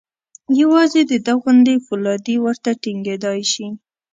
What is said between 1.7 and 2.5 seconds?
فولادي